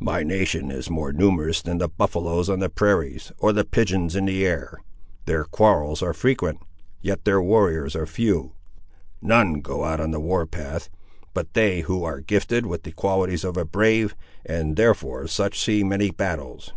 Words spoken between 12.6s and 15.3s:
with the qualities of a brave, and therefore